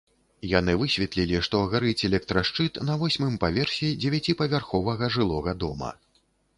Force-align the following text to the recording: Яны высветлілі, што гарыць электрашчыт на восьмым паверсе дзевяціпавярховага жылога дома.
Яны 0.51 0.73
высветлілі, 0.83 1.37
што 1.49 1.61
гарыць 1.75 2.05
электрашчыт 2.09 2.81
на 2.89 2.97
восьмым 3.05 3.39
паверсе 3.47 3.93
дзевяціпавярховага 4.03 5.15
жылога 5.21 5.59
дома. 5.65 5.97